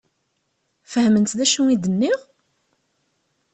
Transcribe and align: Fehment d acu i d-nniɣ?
Fehment 0.91 1.31
d 1.37 1.39
acu 1.45 1.63
i 1.67 1.75
d-nniɣ? 1.83 2.19